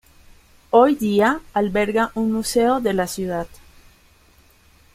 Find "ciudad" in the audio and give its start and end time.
3.05-3.45